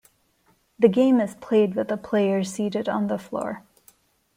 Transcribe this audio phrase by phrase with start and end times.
[0.79, 3.61] The game is played with the players seated on the floor.